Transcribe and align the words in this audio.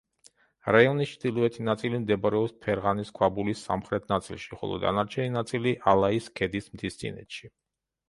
რაიონის 0.75 1.11
ჩრდილოეთი 1.17 1.65
ნაწილი 1.67 1.99
მდებარეობს 2.05 2.57
ფერღანის 2.65 3.13
ქვაბულის 3.21 3.63
სამხრეთ 3.69 4.11
ნაწილში, 4.15 4.53
ხოლო 4.63 4.83
დანარჩენი 4.89 5.37
ნაწილი 5.39 5.79
ალაის 5.97 6.35
ქედის 6.41 6.77
მთისწინეთში. 6.77 7.57